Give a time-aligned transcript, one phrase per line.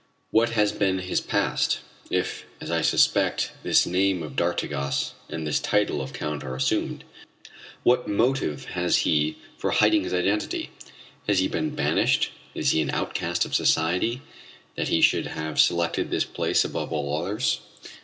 [0.31, 1.81] What has been his past?
[2.09, 7.03] If, as I suspect, this name of d'Artigas and this title of Count are assumed,
[7.83, 10.71] what motive has he for hiding his identity?
[11.27, 14.23] Has he been banished, is he an outcast of society
[14.75, 17.59] that he should have selected this place above all others?